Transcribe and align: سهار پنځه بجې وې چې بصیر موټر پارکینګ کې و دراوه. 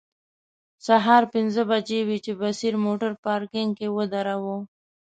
سهار 0.85 1.23
پنځه 1.33 1.61
بجې 1.69 1.99
وې 2.07 2.17
چې 2.25 2.31
بصیر 2.41 2.73
موټر 2.85 3.11
پارکینګ 3.23 3.71
کې 3.77 3.87
و 3.95 3.99
دراوه. 4.13 4.57